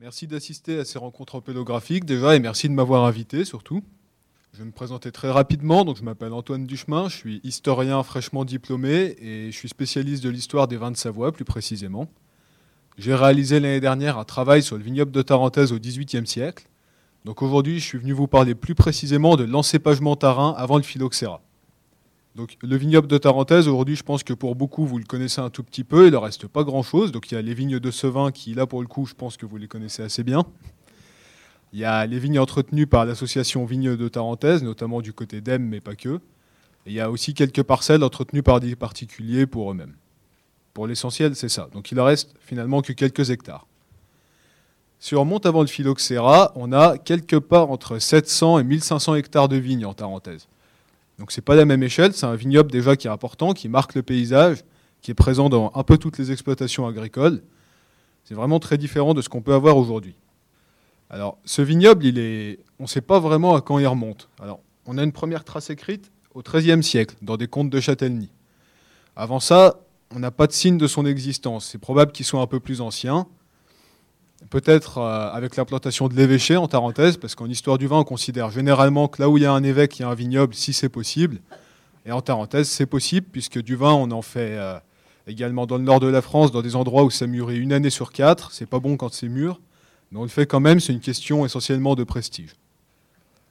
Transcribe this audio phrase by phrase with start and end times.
[0.00, 3.84] Merci d'assister à ces rencontres pédographiques déjà et merci de m'avoir invité surtout.
[4.52, 5.84] Je vais me présenter très rapidement.
[5.84, 10.30] Donc, je m'appelle Antoine Duchemin, je suis historien fraîchement diplômé et je suis spécialiste de
[10.30, 12.08] l'histoire des vins de Savoie plus précisément.
[12.98, 16.66] J'ai réalisé l'année dernière un travail sur le vignoble de Tarentaise au XVIIIe siècle.
[17.24, 21.40] Donc aujourd'hui, je suis venu vous parler plus précisément de l'encépagement tarin avant le phylloxéra.
[22.34, 25.50] Donc le vignoble de Tarentaise, aujourd'hui, je pense que pour beaucoup, vous le connaissez un
[25.50, 26.06] tout petit peu.
[26.06, 27.12] Il ne reste pas grand-chose.
[27.12, 29.36] Donc il y a les vignes de Sevin qui, là, pour le coup, je pense
[29.36, 30.44] que vous les connaissez assez bien.
[31.72, 35.62] Il y a les vignes entretenues par l'association Vignes de Tarentaise, notamment du côté d'Em,
[35.64, 36.20] mais pas que.
[36.86, 39.94] Il y a aussi quelques parcelles entretenues par des particuliers pour eux-mêmes.
[40.72, 41.68] Pour l'essentiel, c'est ça.
[41.72, 43.66] Donc il ne reste finalement que quelques hectares.
[44.98, 49.56] Si on avant le phylloxéra, on a quelque part entre 700 et 1500 hectares de
[49.56, 50.48] vignes en Tarentaise.
[51.18, 53.94] Donc c'est pas la même échelle, c'est un vignoble déjà qui est important, qui marque
[53.94, 54.64] le paysage,
[55.00, 57.42] qui est présent dans un peu toutes les exploitations agricoles.
[58.24, 60.16] C'est vraiment très différent de ce qu'on peut avoir aujourd'hui.
[61.10, 64.28] Alors, ce vignoble, il est, on ne sait pas vraiment à quand il remonte.
[64.40, 68.30] Alors, on a une première trace écrite au XIIIe siècle, dans des contes de Châtellenie.
[69.14, 69.80] Avant ça,
[70.10, 71.66] on n'a pas de signe de son existence.
[71.66, 73.26] C'est probable qu'il soit un peu plus ancien.
[74.54, 78.52] Peut-être euh, avec l'implantation de l'évêché en Tarentaise, parce qu'en histoire du vin, on considère
[78.52, 80.72] généralement que là où il y a un évêque, il y a un vignoble, si
[80.72, 81.40] c'est possible.
[82.06, 84.78] Et en Tarentaise, c'est possible, puisque du vin, on en fait euh,
[85.26, 87.90] également dans le nord de la France, dans des endroits où ça mûrit une année
[87.90, 88.52] sur quatre.
[88.52, 89.60] C'est pas bon quand c'est mûr.
[90.12, 92.54] Mais on le fait quand même, c'est une question essentiellement de prestige.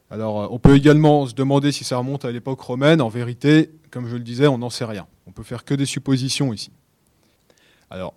[0.10, 3.02] Alors, euh, on peut également se demander si ça remonte à l'époque romaine.
[3.02, 5.06] En vérité, comme je le disais, on n'en sait rien.
[5.28, 6.72] On peut faire que des suppositions ici.
[7.90, 8.14] Alors,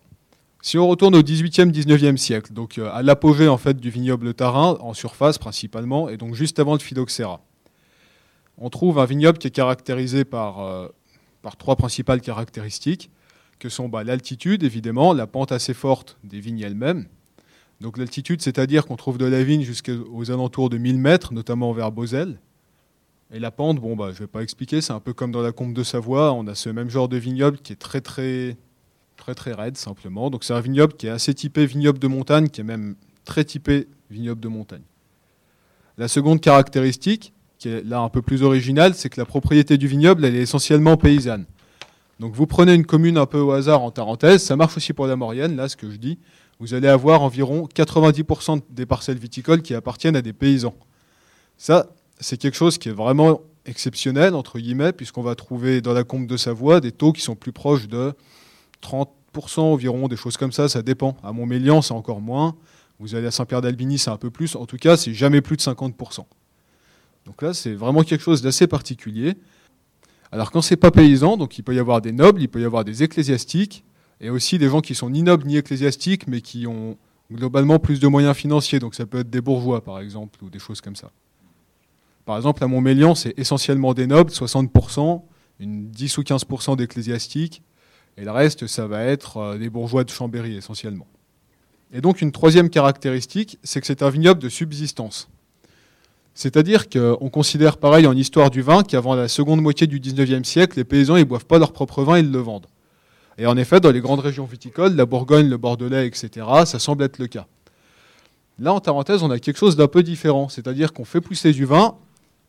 [0.66, 4.34] si on retourne au 18e, 19e siècle, donc euh, à l'apogée en fait du vignoble
[4.34, 7.40] tarin, en surface principalement, et donc juste avant le phylloxéra,
[8.58, 10.88] on trouve un vignoble qui est caractérisé par, euh,
[11.40, 13.12] par trois principales caractéristiques,
[13.60, 17.06] que sont bah, l'altitude, évidemment, la pente assez forte des vignes elles-mêmes,
[17.80, 21.92] donc l'altitude, c'est-à-dire qu'on trouve de la vigne jusqu'aux alentours de 1000 mètres, notamment vers
[21.92, 22.40] Beauzelle.
[23.32, 25.42] Et la pente, bon, bah, je ne vais pas expliquer, c'est un peu comme dans
[25.42, 28.56] la combe de Savoie, on a ce même genre de vignoble qui est très très
[29.26, 30.30] très très raide simplement.
[30.30, 32.94] Donc c'est un vignoble qui est assez typé vignoble de montagne, qui est même
[33.24, 34.84] très typé vignoble de montagne.
[35.98, 39.88] La seconde caractéristique, qui est là un peu plus originale, c'est que la propriété du
[39.88, 41.44] vignoble, elle est essentiellement paysanne.
[42.20, 45.08] Donc vous prenez une commune un peu au hasard en Tarentaise, ça marche aussi pour
[45.08, 46.18] la Maurienne, là ce que je dis
[46.60, 50.74] vous allez avoir environ 90% des parcelles viticoles qui appartiennent à des paysans.
[51.58, 51.88] Ça,
[52.18, 56.26] c'est quelque chose qui est vraiment exceptionnel, entre guillemets, puisqu'on va trouver dans la combe
[56.26, 58.14] de Savoie des taux qui sont plus proches de
[58.82, 61.16] 30% environ, des choses comme ça, ça dépend.
[61.22, 62.56] À Montmélian, c'est encore moins.
[62.98, 64.56] Vous allez à Saint-Pierre d'Albigny, c'est un peu plus.
[64.56, 66.24] En tout cas, c'est jamais plus de 50%.
[67.26, 69.34] Donc là, c'est vraiment quelque chose d'assez particulier.
[70.32, 72.64] Alors quand c'est pas paysan, donc il peut y avoir des nobles, il peut y
[72.64, 73.84] avoir des ecclésiastiques,
[74.20, 76.96] et aussi des gens qui sont ni nobles ni ecclésiastiques, mais qui ont
[77.30, 78.78] globalement plus de moyens financiers.
[78.78, 81.10] Donc ça peut être des bourgeois, par exemple, ou des choses comme ça.
[82.24, 85.22] Par exemple, à Montmélian, c'est essentiellement des nobles, 60%,
[85.60, 87.62] une 10 ou 15% d'ecclésiastiques,
[88.16, 91.06] et le reste, ça va être euh, des bourgeois de Chambéry, essentiellement.
[91.92, 95.28] Et donc une troisième caractéristique, c'est que c'est un vignoble de subsistance.
[96.34, 100.76] C'est-à-dire qu'on considère pareil en histoire du vin qu'avant la seconde moitié du 19e siècle,
[100.76, 102.66] les paysans ne boivent pas leur propre vin, ils le vendent.
[103.38, 107.04] Et en effet, dans les grandes régions viticoles, la Bourgogne, le Bordelais, etc., ça semble
[107.04, 107.46] être le cas.
[108.58, 111.66] Là, en Tarentaise, on a quelque chose d'un peu différent, c'est-à-dire qu'on fait pousser du
[111.66, 111.96] vin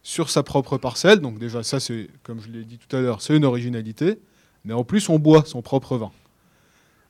[0.04, 1.20] sur sa propre parcelle.
[1.20, 4.20] Donc déjà, ça, c'est, comme je l'ai dit tout à l'heure, c'est une originalité.
[4.68, 6.12] Mais en plus, on boit son propre vin.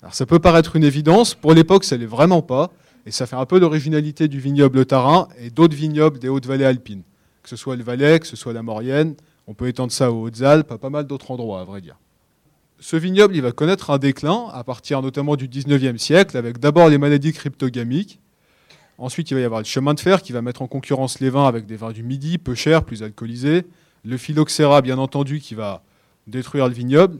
[0.02, 2.72] Alors ça peut paraître une évidence, pour l'époque, ça ne l'est vraiment pas.
[3.06, 7.04] Et ça fait un peu l'originalité du vignoble tarin et d'autres vignobles des Hautes-Vallées alpines.
[7.42, 9.16] Que ce soit le Valais, que ce soit la Maurienne,
[9.48, 11.98] on peut étendre ça aux Hautes-Alpes, à pas mal d'autres endroits, à vrai dire
[12.80, 16.90] ce vignoble il va connaître un déclin à partir notamment du 19e siècle, avec d'abord
[16.90, 18.20] les maladies cryptogamiques.
[19.00, 21.30] Ensuite, il va y avoir le chemin de fer qui va mettre en concurrence les
[21.30, 23.66] vins avec des vins du Midi, peu chers, plus alcoolisés.
[24.04, 25.84] Le phylloxéra, bien entendu, qui va
[26.26, 27.20] détruire le vignoble,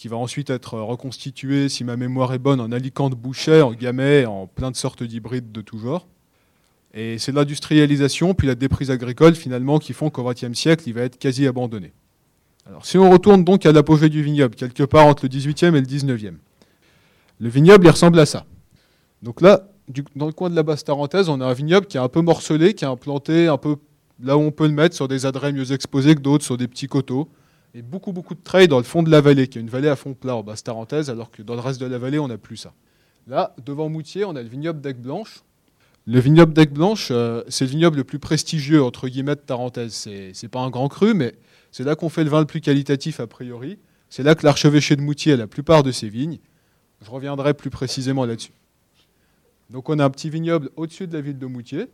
[0.00, 4.24] qui va ensuite être reconstitué, si ma mémoire est bonne, en alicante boucher, en gamay,
[4.24, 6.06] en plein de sortes d'hybrides de tout genre.
[6.94, 11.02] Et c'est l'industrialisation, puis la déprise agricole, finalement, qui font qu'au XXe siècle, il va
[11.02, 11.92] être quasi abandonné.
[12.64, 15.80] Alors, si on retourne donc à l'apogée du vignoble, quelque part entre le 18e et
[15.82, 16.36] le 19e,
[17.38, 18.46] le vignoble, il ressemble à ça.
[19.20, 19.68] Donc là,
[20.16, 22.22] dans le coin de la basse Tarentaise, on a un vignoble qui est un peu
[22.22, 23.76] morcelé, qui est implanté un peu
[24.18, 26.68] là où on peut le mettre, sur des adrets mieux exposés que d'autres, sur des
[26.68, 27.28] petits coteaux.
[27.74, 29.88] Et beaucoup, beaucoup de traits dans le fond de la vallée, qui est une vallée
[29.88, 32.28] à fond plat en basse Tarentaise, alors que dans le reste de la vallée, on
[32.28, 32.72] n'a plus ça.
[33.26, 35.42] Là, devant Moutier, on a le vignoble d'Aigues Blanche.
[36.06, 39.92] Le vignoble d'Aigues Blanche, euh, c'est le vignoble le plus prestigieux, entre guillemets, de Tarentaise.
[39.92, 41.34] C'est, c'est pas un grand cru, mais
[41.70, 43.78] c'est là qu'on fait le vin le plus qualitatif a priori.
[44.08, 46.38] C'est là que l'archevêché de Moutier a la plupart de ses vignes.
[47.04, 48.52] Je reviendrai plus précisément là-dessus.
[49.70, 51.86] Donc on a un petit vignoble au-dessus de la ville de Moutier.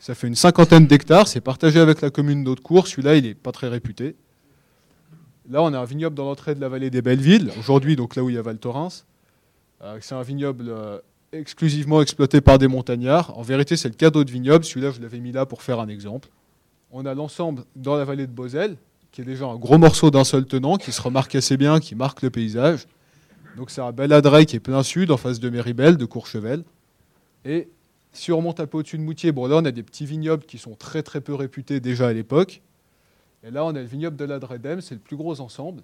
[0.00, 1.28] Ça fait une cinquantaine d'hectares.
[1.28, 2.88] C'est partagé avec la commune d'Audecourt.
[2.88, 4.16] Celui-là, il n'est pas très réputé.
[5.50, 7.50] Là, on a un vignoble dans l'entrée de la vallée des Bellevilles.
[7.58, 9.04] Aujourd'hui, donc là où il y a Val Thorens.
[9.82, 11.00] Euh, c'est un vignoble euh,
[11.32, 13.36] exclusivement exploité par des montagnards.
[13.36, 14.64] En vérité, c'est le cadeau de vignoble.
[14.64, 16.28] Celui-là, je l'avais mis là pour faire un exemple.
[16.92, 18.76] On a l'ensemble dans la vallée de Boselle,
[19.10, 21.96] qui est déjà un gros morceau d'un seul tenant, qui se remarque assez bien, qui
[21.96, 22.86] marque le paysage.
[23.56, 26.62] Donc c'est un bel adret qui est plein sud, en face de Méribel, de Courchevel.
[27.44, 27.68] Et
[28.12, 30.44] si on remonte un peu au-dessus de Moutier, bon là on a des petits vignobles
[30.44, 32.62] qui sont très très peu réputés déjà à l'époque.
[33.44, 35.82] Et là on a le vignoble de l'Adredem, c'est le plus gros ensemble.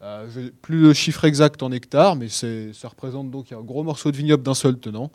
[0.00, 4.16] Euh, plus le chiffre exact en hectares, mais ça représente donc un gros morceau de
[4.16, 5.10] vignoble d'un seul tenant.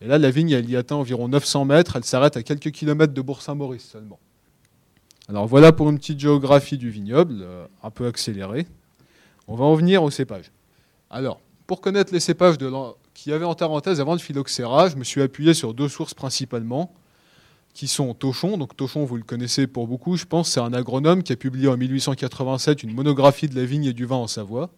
[0.00, 1.96] Et là, la vigne, elle y atteint environ 900 mètres.
[1.96, 4.18] Elle s'arrête à quelques kilomètres de Bourg-Saint-Maurice seulement.
[5.28, 8.66] Alors voilà pour une petite géographie du vignoble, euh, un peu accélérée.
[9.46, 10.50] On va en venir aux cépages.
[11.10, 12.56] Alors, pour connaître les cépages
[13.14, 16.14] qu'il y avait en Tarentaise avant le phylloxéra, je me suis appuyé sur deux sources
[16.14, 16.92] principalement,
[17.74, 18.56] qui sont Tochon.
[18.56, 21.68] Donc Tochon, vous le connaissez pour beaucoup, je pense, c'est un agronome qui a publié
[21.68, 24.70] en 1887 une monographie de la vigne et du vin en Savoie.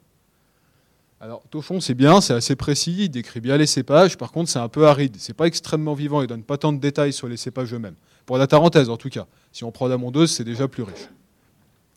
[1.21, 4.19] Alors Tochon, c'est bien, c'est assez précis, il décrit bien les cépages.
[4.19, 5.17] Par contre, c'est un peu aride.
[5.19, 7.95] C'est pas extrêmement vivant, il donne pas tant de détails sur les cépages eux-mêmes.
[8.27, 9.27] Pour la Tarentaise, en tout cas.
[9.53, 11.09] Si on prend la mondeuse, c'est déjà plus riche.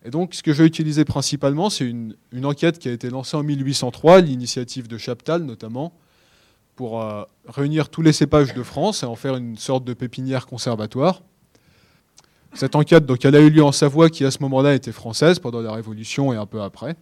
[0.06, 3.36] Et donc, ce que je vais utiliser principalement, c'est une, enquête qui a été lancée
[3.36, 5.94] en 1803, l'initiative de Chaptal notamment,
[6.80, 10.46] pour euh, réunir tous les cépages de France et en faire une sorte de pépinière
[10.46, 11.24] conservatoire.
[12.54, 15.40] Cette enquête, donc, elle a eu lieu en Savoie, qui à ce moment-là était française,
[15.40, 16.96] pendant la Révolution et un peu après.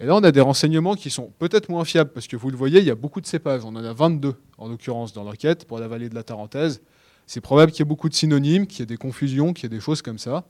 [0.00, 2.56] Et là, on a des renseignements qui sont peut-être moins fiables, parce que vous le
[2.56, 3.64] voyez, il y a beaucoup de cépages.
[3.64, 6.82] On en a 22, en l'occurrence, dans l'enquête, pour la vallée de la Tarentaise.
[7.28, 9.72] C'est probable qu'il y ait beaucoup de synonymes, qu'il y ait des confusions, qu'il y
[9.72, 10.42] ait des choses comme ça.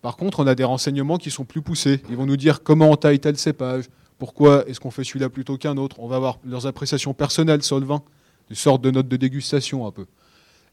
[0.00, 2.00] Par contre, on a des renseignements qui sont plus poussés.
[2.08, 3.84] Ils vont nous dire comment on taille tel cépage,
[4.18, 5.96] pourquoi est-ce qu'on fait celui-là plutôt qu'un autre?
[6.00, 8.02] On va avoir leurs appréciations personnelles sur le vin,
[8.48, 10.06] des sortes de notes de dégustation un peu.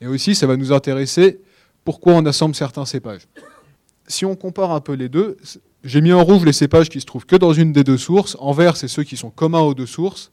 [0.01, 1.39] Et aussi, ça va nous intéresser
[1.83, 3.27] pourquoi on assemble certains cépages.
[4.07, 5.38] Si on compare un peu les deux,
[5.83, 8.36] j'ai mis en rouge les cépages qui se trouvent que dans une des deux sources.
[8.39, 10.31] En vert, c'est ceux qui sont communs aux deux sources.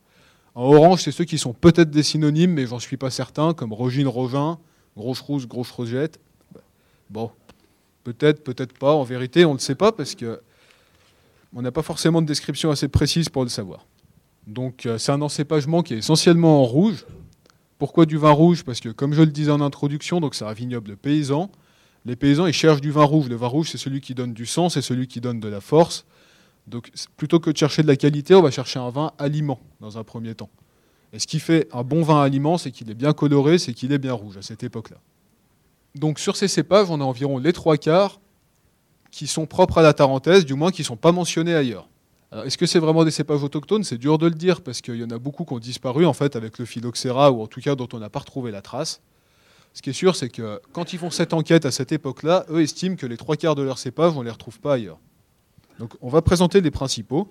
[0.54, 3.72] En orange, c'est ceux qui sont peut-être des synonymes, mais j'en suis pas certain, comme
[3.72, 4.58] Rogine, Rogin,
[4.96, 6.20] Groche Rousse, Groche Rosette.
[7.08, 7.30] Bon,
[8.04, 8.92] peut-être, peut-être pas.
[8.92, 10.40] En vérité, on ne le sait pas parce que
[11.54, 13.86] on n'a pas forcément de description assez précise pour le savoir.
[14.46, 17.04] Donc, euh, c'est un encépagement qui est essentiellement en rouge.
[17.78, 18.64] Pourquoi du vin rouge?
[18.64, 21.50] Parce que, comme je le disais en introduction, donc c'est un vignoble paysan.
[22.04, 23.28] Les paysans, ils cherchent du vin rouge.
[23.28, 25.60] Le vin rouge, c'est celui qui donne du sang, c'est celui qui donne de la
[25.60, 26.04] force.
[26.66, 29.98] Donc, plutôt que de chercher de la qualité, on va chercher un vin aliment dans
[29.98, 30.50] un premier temps.
[31.12, 33.92] Et ce qui fait un bon vin aliment, c'est qu'il est bien coloré, c'est qu'il
[33.92, 34.96] est bien rouge à cette époque-là.
[35.94, 38.20] Donc, sur ces cépages, on a environ les trois quarts
[39.12, 41.88] qui sont propres à la Tarentaise, du moins qui ne sont pas mentionnés ailleurs.
[42.32, 43.84] Est-ce que c'est vraiment des cépages autochtones?
[43.84, 46.14] C'est dur de le dire parce qu'il y en a beaucoup qui ont disparu en
[46.14, 49.02] fait avec le phylloxéra ou en tout cas dont on n'a pas retrouvé la trace.
[49.74, 52.62] Ce qui est sûr, c'est que quand ils font cette enquête à cette époque-là, eux
[52.62, 54.98] estiment que les trois quarts de leurs cépages, on ne les retrouve pas ailleurs.
[55.78, 57.28] Donc on va présenter les principaux.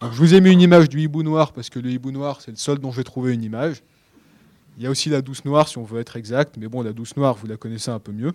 [0.00, 2.52] je vous ai mis une image du hibou noir parce que le hibou noir, c'est
[2.52, 3.82] le seul dont j'ai trouvé une image.
[4.78, 6.94] Il y a aussi la douce noire si on veut être exact, mais bon, la
[6.94, 8.32] douce noire, vous la connaissez un peu mieux.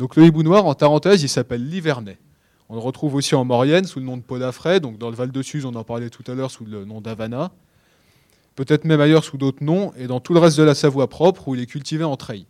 [0.00, 2.16] Donc le hibou noir, en Tarentaise, il s'appelle l'Hivernais.
[2.70, 5.30] On le retrouve aussi en Maurienne sous le nom de Podafray, donc dans le Val
[5.30, 7.52] de Suse, on en parlait tout à l'heure sous le nom d'Havana.
[8.54, 11.48] Peut-être même ailleurs sous d'autres noms, et dans tout le reste de la Savoie propre
[11.48, 12.46] où il est cultivé en treille.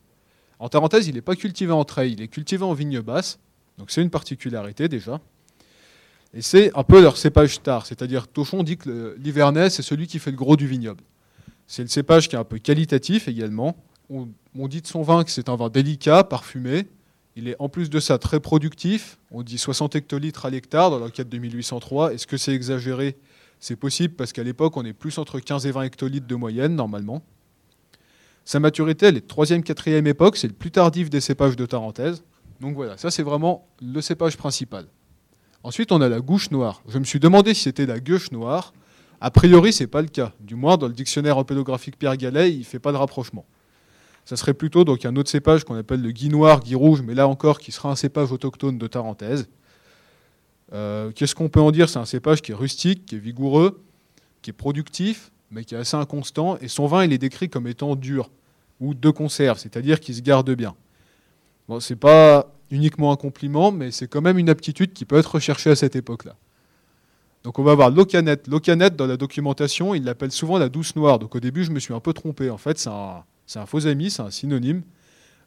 [0.60, 3.40] En Tarentaise, il n'est pas cultivé en treille, il est cultivé en vigne basse,
[3.78, 5.20] donc c'est une particularité déjà.
[6.32, 10.20] Et c'est un peu leur cépage star, c'est-à-dire Tochon dit que l'Hivernais, c'est celui qui
[10.20, 11.02] fait le gros du vignoble.
[11.66, 13.76] C'est le cépage qui est un peu qualitatif également.
[14.08, 16.86] On dit de son vin que c'est un vin délicat, parfumé,
[17.36, 19.18] il est en plus de ça très productif.
[19.30, 22.14] On dit 60 hectolitres à l'hectare dans l'enquête de 1803.
[22.14, 23.16] Est-ce que c'est exagéré?
[23.60, 26.74] C'est possible parce qu'à l'époque, on est plus entre 15 et 20 hectolitres de moyenne
[26.74, 27.22] normalement.
[28.44, 30.36] Sa maturité, elle est troisième, quatrième époque.
[30.36, 32.24] C'est le plus tardif des cépages de Tarentaise.
[32.60, 34.86] Donc voilà, ça c'est vraiment le cépage principal.
[35.62, 36.82] Ensuite, on a la gouche noire.
[36.88, 38.72] Je me suis demandé si c'était la gueuche noire.
[39.20, 40.32] A priori, ce n'est pas le cas.
[40.40, 43.44] Du moins, dans le dictionnaire empédographique Pierre Gallet, il ne fait pas de rapprochement
[44.30, 47.14] ça serait plutôt donc un autre cépage qu'on appelle le gui noir, gui rouge, mais
[47.14, 49.48] là encore qui sera un cépage autochtone de Tarentaise.
[50.72, 51.88] Euh, qu'est-ce qu'on peut en dire?
[51.88, 53.82] C'est un cépage qui est rustique, qui est vigoureux,
[54.40, 57.66] qui est productif, mais qui est assez inconstant, et son vin il est décrit comme
[57.66, 58.30] étant dur
[58.78, 60.76] ou de conserve, c'est-à-dire qu'il se garde bien.
[61.68, 65.34] Bon, c'est pas uniquement un compliment, mais c'est quand même une aptitude qui peut être
[65.34, 66.36] recherchée à cette époque-là.
[67.42, 68.46] Donc on va voir l'ocanette.
[68.46, 71.18] L'ocanette, dans la documentation, il l'appelle souvent la douce noire.
[71.18, 72.48] Donc au début, je me suis un peu trompé.
[72.48, 74.82] En fait, c'est un, c'est un faux ami, c'est un synonyme.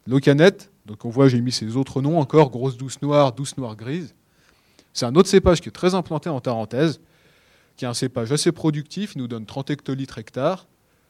[0.07, 3.77] L'ocanette, donc on voit, j'ai mis ses autres noms encore, grosse douce noire, douce noire
[3.77, 4.13] grise.
[4.91, 7.00] C'est un autre cépage qui est très implanté en Tarentaise,
[7.77, 10.67] qui est un cépage assez productif, il nous donne 30 hectolitres hectares.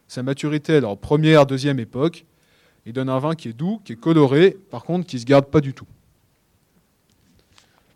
[0.07, 2.25] sa maturité est en première, deuxième époque.
[2.85, 5.25] Il donne un vin qui est doux, qui est coloré, par contre qui ne se
[5.25, 5.87] garde pas du tout.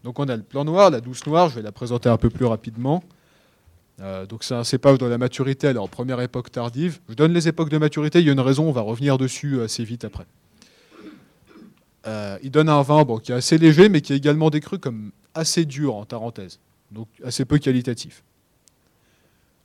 [0.03, 2.31] Donc on a le plan noir, la douce noire, je vais la présenter un peu
[2.31, 3.03] plus rapidement.
[3.99, 6.99] Euh, donc c'est un cépage dont la maturité en première époque tardive.
[7.09, 9.61] Je donne les époques de maturité, il y a une raison, on va revenir dessus
[9.61, 10.25] assez vite après.
[12.05, 15.11] Euh, il donne un vin qui est assez léger, mais qui est également décru comme
[15.33, 16.59] assez dur en Tarentaise,
[16.91, 18.23] donc assez peu qualitatif.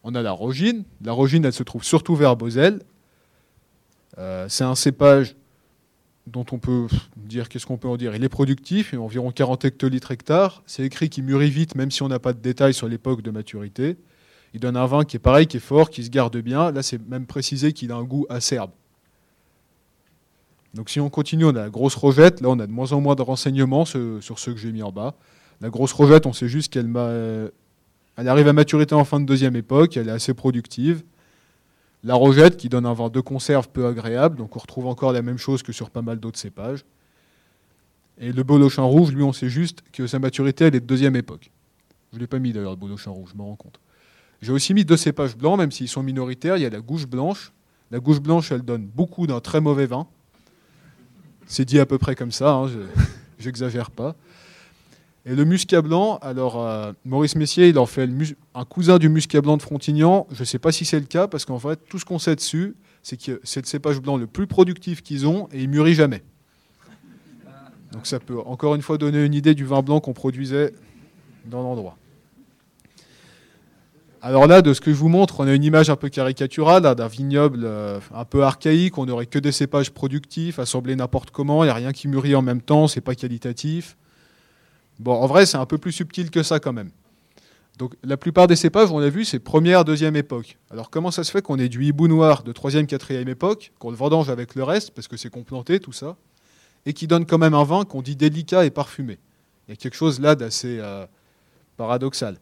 [0.03, 0.85] On a la rogine.
[1.05, 2.81] La rogine, elle se trouve surtout vers Bosel.
[4.19, 5.37] Euh, c'est un cépage
[6.27, 6.87] dont on peut
[7.17, 8.15] dire, qu'est-ce qu'on peut en dire?
[8.15, 10.63] Il est productif, il environ 40 hectolitres hectares.
[10.67, 13.31] C'est écrit qu'il mûrit vite, même si on n'a pas de détails sur l'époque de
[13.31, 13.97] maturité.
[14.55, 16.71] Il donne un vin qui est pareil, qui est fort, qui se garde bien.
[16.73, 18.71] Là, c'est même précisé qu'il a un goût acerbe.
[20.75, 22.41] Donc si on continue, on a la grosse rojette.
[22.41, 24.93] Là, on a de moins en moins de renseignements sur ceux que j'ai mis en
[24.93, 25.15] bas.
[25.61, 26.91] La grosse rojette, on sait juste qu'elle
[28.17, 31.03] elle arrive à maturité en fin de deuxième époque, elle est assez productive.
[32.05, 35.23] La rojette qui donne un vin de conserve peu agréable, donc on retrouve encore la
[35.23, 36.85] même chose que sur pas mal d'autres cépages.
[38.19, 41.17] Et le bolochin rouge, lui, on sait juste que sa maturité, elle est de deuxième
[41.17, 41.51] époque.
[42.11, 43.81] Je ne l'ai pas mis d'ailleurs, le bolochin rouge, je me rends compte.
[44.43, 46.57] J'ai aussi mis deux cépages blancs, même s'ils sont minoritaires.
[46.57, 47.53] Il y a la gouche blanche.
[47.93, 50.09] La gouche blanche, elle donne beaucoup d'un très mauvais vin.
[51.47, 52.81] C'est dit à peu près comme ça, hein, je
[53.45, 54.17] n'exagère pas.
[55.25, 58.11] Et le muscat blanc, alors euh, Maurice Messier, il en fait
[58.55, 60.27] un cousin du muscat blanc de Frontignan.
[60.33, 62.35] Je ne sais pas si c'est le cas, parce qu'en fait, tout ce qu'on sait
[62.35, 65.95] dessus, c'est que c'est le cépage blanc le plus productif qu'ils ont et il mûrit
[65.95, 66.25] jamais.
[67.93, 70.75] Donc ça peut encore une fois donner une idée du vin blanc qu'on produisait
[71.45, 71.97] dans l'endroit.
[74.25, 76.95] Alors là, de ce que je vous montre, on a une image un peu caricaturale
[76.95, 78.97] d'un vignoble euh, un peu archaïque.
[78.97, 81.65] On n'aurait que des cépages productifs, assemblés n'importe comment.
[81.65, 83.97] Il n'y a rien qui mûrit en même temps, c'est pas qualitatif.
[85.01, 86.91] Bon, en vrai, c'est un peu plus subtil que ça quand même.
[87.79, 90.57] Donc la plupart des cépages, on l'a vu, c'est première, deuxième époque.
[90.71, 93.91] Alors comment ça se fait qu'on ait du hibou noir de troisième, quatrième époque, qu'on
[93.91, 96.17] le vendange avec le reste, parce que c'est complanté, tout ça,
[96.87, 99.19] et qui donne quand même un vin qu'on dit délicat et parfumé?
[99.67, 101.07] Il y a quelque chose là d'assez euh,
[101.77, 102.37] paradoxal.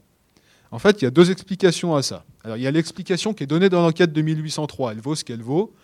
[0.72, 2.24] En fait, il y a deux explications à ça.
[2.44, 4.92] Alors, il y a l'explication qui est donnée dans l'enquête de 1803.
[4.92, 5.74] Elle vaut ce qu'elle vaut.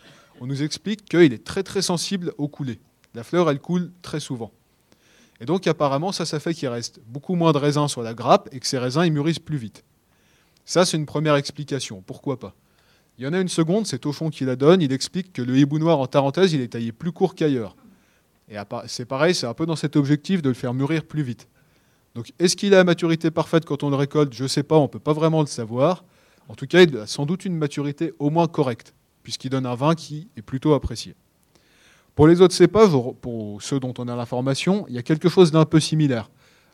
[0.41, 2.79] On nous explique qu'il est très très sensible au coulé.
[3.15, 4.53] La fleur, elle coule très souvent.
[5.41, 8.49] Et donc, apparemment, ça, ça fait qu'il reste beaucoup moins de raisins sur la grappe
[8.53, 9.85] et que ces raisins, ils mûrissent plus vite.
[10.65, 12.03] Ça, c'est une première explication.
[12.07, 12.55] Pourquoi pas?
[13.19, 14.83] Il y en a une seconde, c'est Tochon qui la donne.
[14.83, 17.77] Il explique que le hibou noir, en Tarentaise, il est taillé plus court qu'ailleurs.
[18.49, 21.49] Et c'est pareil, c'est un peu dans cet objectif de le faire mûrir plus vite.
[22.17, 24.33] Donc est-ce qu'il a la maturité parfaite quand on le récolte?
[24.33, 26.03] Je ne sais pas, on ne peut pas vraiment le savoir.
[26.49, 29.75] En tout cas, il a sans doute une maturité au moins correcte, puisqu'il donne un
[29.75, 31.15] vin qui est plutôt apprécié.
[32.15, 35.53] Pour les autres cépages, pour ceux dont on a l'information, il y a quelque chose
[35.53, 36.31] d'un peu similaire.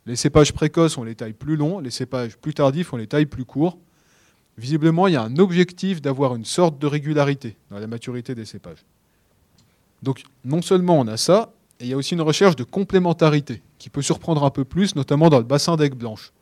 [0.07, 3.27] Les cépages précoces, on les taille plus longs, les cépages plus tardifs, on les taille
[3.27, 3.79] plus courts.
[4.59, 8.45] Visiblement, il y a un objectif d'avoir une sorte de régularité dans la maturité des
[8.45, 8.85] cépages.
[10.05, 13.61] Donc non seulement on a ça, et il y a aussi une recherche de complémentarité
[13.77, 16.33] qui peut surprendre un peu plus, notamment dans le bassin d'Aigues Blanches.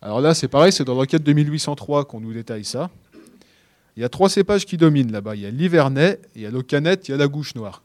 [0.00, 2.88] Alors là, c'est pareil, c'est dans l'enquête de 1803 qu'on nous détaille ça.
[3.96, 5.36] Il y a trois cépages qui dominent là-bas.
[5.36, 7.82] Il y a l'Hivernais, il y a l'Ocanette, il y a la Gouche Noire.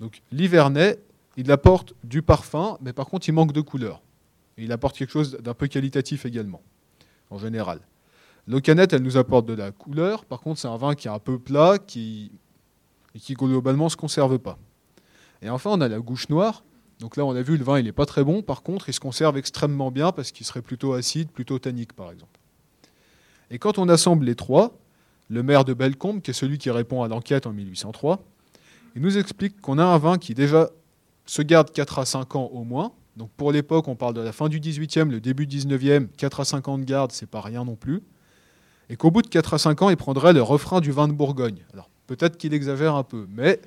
[0.00, 0.98] Donc l'Hivernais,
[1.36, 4.00] il apporte du parfum, mais par contre, il manque de couleur.
[4.56, 6.62] il apporte quelque chose d'un peu qualitatif également,
[7.28, 7.80] en général.
[8.46, 10.24] L'Ocanette, elle nous apporte de la couleur.
[10.24, 12.32] Par contre, c'est un vin qui est un peu plat qui,
[13.14, 14.58] et qui globalement ne se conserve pas.
[15.44, 16.64] Et enfin, on a la gouche noire.
[17.00, 18.42] Donc là, on a vu, le vin, il n'est pas très bon.
[18.42, 22.10] Par contre, il se conserve extrêmement bien parce qu'il serait plutôt acide, plutôt tannique, par
[22.10, 22.40] exemple.
[23.50, 24.78] Et quand on assemble les trois,
[25.28, 28.24] le maire de Bellecombe, qui est celui qui répond à l'enquête en 1803,
[28.96, 30.70] il nous explique qu'on a un vin qui déjà
[31.26, 32.92] se garde 4 à 5 ans au moins.
[33.16, 36.40] Donc pour l'époque, on parle de la fin du 18e, le début du 19e, 4
[36.40, 38.02] à 5 ans de garde, c'est pas rien non plus.
[38.88, 41.12] Et qu'au bout de 4 à 5 ans, il prendrait le refrain du vin de
[41.12, 41.64] Bourgogne.
[41.72, 43.60] Alors peut-être qu'il exagère un peu, mais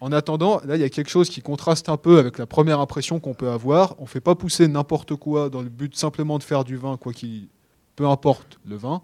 [0.00, 2.80] en attendant, là, il y a quelque chose qui contraste un peu avec la première
[2.80, 3.94] impression qu'on peut avoir.
[3.98, 6.96] On ne fait pas pousser n'importe quoi dans le but simplement de faire du vin,
[6.96, 7.48] quoi qu'il,
[7.96, 9.02] peu importe le vin.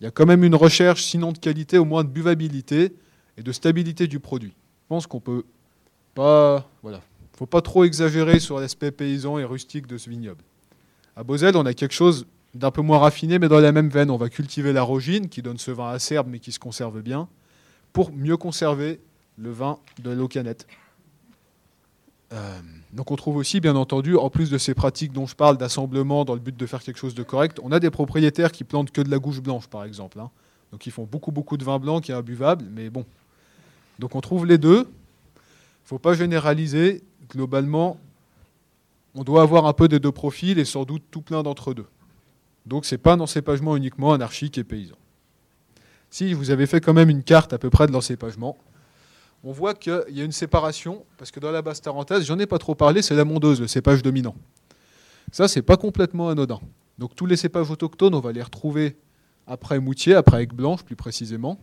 [0.00, 2.92] Il y a quand même une recherche, sinon de qualité, au moins de buvabilité
[3.38, 4.52] et de stabilité du produit.
[4.82, 5.44] Je pense qu'on peut
[6.14, 7.00] pas, voilà,
[7.36, 10.42] faut pas trop exagérer sur l'aspect paysan et rustique de ce vignoble.
[11.14, 14.10] À Bosel, on a quelque chose d'un peu moins raffiné, mais dans la même veine.
[14.10, 17.28] On va cultiver la rogine, qui donne ce vin acerbe, mais qui se conserve bien,
[17.92, 19.00] pour mieux conserver
[19.38, 20.66] le vin de l'eau canette.
[22.32, 22.60] Euh,
[22.92, 26.24] donc on trouve aussi, bien entendu, en plus de ces pratiques dont je parle d'assemblement
[26.24, 28.90] dans le but de faire quelque chose de correct, on a des propriétaires qui plantent
[28.90, 30.18] que de la gouche blanche, par exemple.
[30.18, 30.30] Hein.
[30.72, 33.04] Donc ils font beaucoup, beaucoup de vin blanc qui est imbuvable, mais bon.
[33.98, 34.80] Donc on trouve les deux.
[34.80, 37.02] Il ne faut pas généraliser.
[37.30, 37.98] Globalement,
[39.14, 41.86] on doit avoir un peu des deux profils et sans doute tout plein d'entre deux.
[42.66, 44.96] Donc ce n'est pas un encépagement uniquement anarchique et paysan.
[46.10, 48.56] si vous avez fait quand même une carte à peu près de l'encépagement,
[49.46, 52.46] on voit qu'il y a une séparation, parce que dans la basse tarentaise, j'en ai
[52.46, 54.34] pas trop parlé, c'est la mondeuse, le cépage dominant.
[55.30, 56.58] Ça, c'est pas complètement anodin.
[56.98, 58.96] Donc tous les cépages autochtones, on va les retrouver
[59.46, 61.60] après Moutier, après Aigues Blanche plus précisément.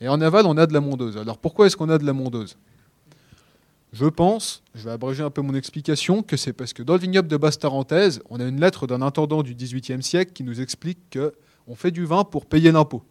[0.00, 1.16] Et en aval, on a de la mondeuse.
[1.16, 2.56] Alors pourquoi est-ce qu'on a de la mondeuse
[3.92, 7.00] Je pense, je vais abréger un peu mon explication, que c'est parce que dans le
[7.00, 10.60] vignoble de basse tarentaise, on a une lettre d'un intendant du XVIIIe siècle qui nous
[10.60, 13.02] explique qu'on fait du vin pour payer l'impôt.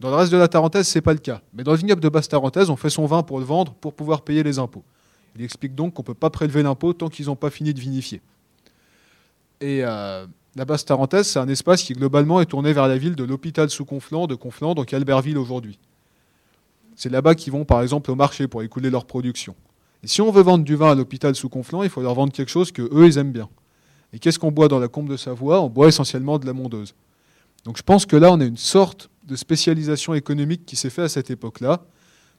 [0.00, 1.42] Dans le reste de la Tarentaise, ce n'est pas le cas.
[1.54, 3.94] Mais dans le vignoble de basse Tarentaise, on fait son vin pour le vendre, pour
[3.94, 4.82] pouvoir payer les impôts.
[5.36, 7.80] Il explique donc qu'on ne peut pas prélever l'impôt tant qu'ils n'ont pas fini de
[7.80, 8.20] vinifier.
[9.60, 13.14] Et euh, la basse Tarentaise, c'est un espace qui globalement est tourné vers la ville
[13.14, 15.78] de l'hôpital sous Conflans, de Conflans, donc Albertville aujourd'hui.
[16.96, 19.54] C'est là-bas qu'ils vont par exemple au marché pour écouler leur production.
[20.02, 22.32] Et si on veut vendre du vin à l'hôpital sous Conflans, il faut leur vendre
[22.32, 23.48] quelque chose que eux ils aiment bien.
[24.12, 25.60] Et qu'est-ce qu'on boit dans la Combe de Savoie?
[25.60, 26.94] On boit essentiellement de la mondeuse.
[27.64, 31.02] Donc je pense que là, on a une sorte de spécialisation économique qui s'est fait
[31.02, 31.84] à cette époque-là,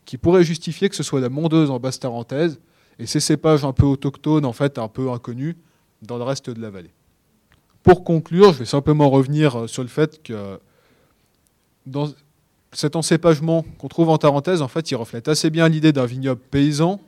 [0.05, 2.59] qui pourrait justifier que ce soit la mondeuse en basse tarentaise
[2.99, 5.55] et ces cépages un peu autochtones, en fait un peu inconnus,
[6.01, 6.91] dans le reste de la vallée.
[7.81, 10.59] Pour conclure, je vais simplement revenir euh, sur le fait que
[11.85, 12.09] dans
[12.71, 16.41] cet encépagement qu'on trouve en Tarentaise, en fait, il reflète assez bien l'idée d'un vignoble
[16.51, 17.01] paysan,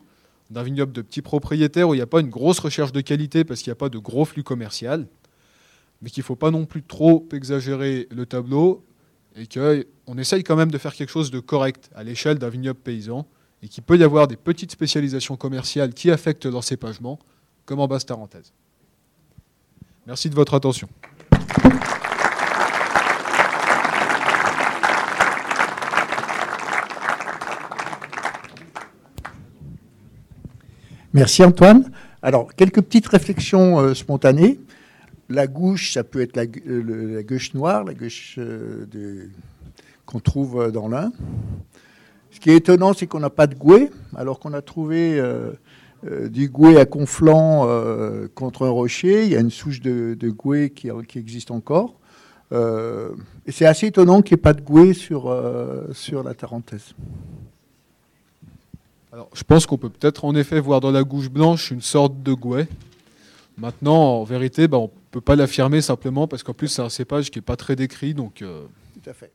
[0.49, 3.43] d'un vignoble de petits propriétaires où il n'y a pas une grosse recherche de qualité
[3.43, 5.07] parce qu'il n'y a pas de gros flux commercial,
[6.01, 8.83] mais qu'il ne faut pas non plus trop exagérer le tableau
[9.35, 12.79] et qu'on essaye quand même de faire quelque chose de correct à l'échelle d'un vignoble
[12.79, 13.27] paysan
[13.61, 17.19] et qu'il peut y avoir des petites spécialisations commerciales qui affectent l'encépagement,
[17.65, 18.53] comme en basse tarentaise.
[20.07, 20.87] Merci de votre attention.
[31.13, 31.89] Merci Antoine.
[32.21, 34.59] Alors, quelques petites réflexions euh, spontanées.
[35.29, 39.27] La gouche, ça peut être la, euh, gauche noire, la gauche euh,
[40.05, 41.11] qu'on trouve dans l'Ain.
[42.31, 45.21] Ce qui est étonnant, c'est qu'on n'a pas de gouet, alors qu'on a trouvé
[46.03, 47.65] du gouet à Conflans
[48.35, 49.23] contre un rocher.
[49.23, 51.95] Il y a une souche de, gouet qui, existe encore.
[52.51, 55.33] et c'est assez étonnant qu'il n'y ait pas de gouet sur,
[55.93, 56.93] sur la Tarentaise
[59.33, 62.33] je pense qu'on peut peut-être en effet voir dans la gouche blanche une sorte de
[62.33, 62.67] gouet.
[63.57, 66.89] Maintenant, en vérité, bah, on ne peut pas l'affirmer simplement parce qu'en plus, c'est un
[66.89, 68.13] cépage qui n'est pas très décrit.
[68.13, 69.31] Donc, euh, Tout à fait.